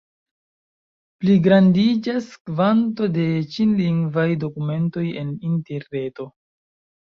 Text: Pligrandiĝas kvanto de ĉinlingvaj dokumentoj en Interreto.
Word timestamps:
Pligrandiĝas 1.23 2.31
kvanto 2.49 3.11
de 3.19 3.27
ĉinlingvaj 3.53 4.27
dokumentoj 4.47 5.07
en 5.25 5.33
Interreto. 5.55 6.31